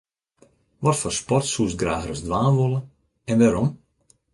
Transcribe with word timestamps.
Watfoar 0.83 1.15
sport 1.19 1.45
soest 1.49 1.77
graach 1.81 2.07
ris 2.07 2.21
dwaan 2.25 2.55
wolle 2.57 2.81
en 3.31 3.39
wêrom? 3.41 3.69